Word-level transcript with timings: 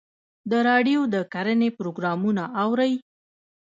د 0.51 0.53
راډیو 0.69 0.99
د 1.13 1.15
کرنې 1.33 1.69
پروګرامونه 1.77 2.43
اورئ؟ 2.63 2.93